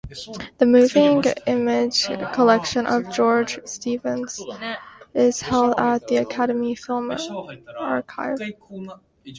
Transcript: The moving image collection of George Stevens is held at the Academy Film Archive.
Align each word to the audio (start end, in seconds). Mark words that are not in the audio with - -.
The 0.57 0.65
moving 0.65 1.23
image 1.45 2.05
collection 2.33 2.87
of 2.87 3.11
George 3.11 3.59
Stevens 3.67 4.41
is 5.13 5.41
held 5.43 5.75
at 5.79 6.07
the 6.07 6.17
Academy 6.17 6.73
Film 6.73 7.15
Archive. 7.79 8.39